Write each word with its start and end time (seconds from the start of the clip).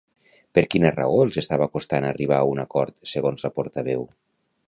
Per 0.57 0.61
quina 0.75 0.91
raó 0.95 1.19
els 1.25 1.37
estava 1.41 1.67
costant 1.75 2.07
arribar 2.13 2.39
a 2.45 2.49
un 2.53 2.63
acord, 2.65 2.97
segons 3.13 3.47
la 3.49 3.55
portaveu? 3.61 4.09